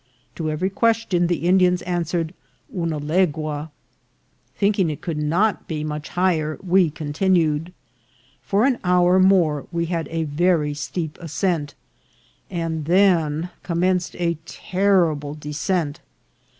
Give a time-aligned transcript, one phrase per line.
[0.33, 2.33] To every question the In dians answered
[2.75, 3.69] una legua.
[4.55, 7.71] Thinking it could not be much higher, we continued.
[8.41, 11.75] For an hour more we had a very steep ascent,
[12.49, 15.99] and then commenced a terrible descent.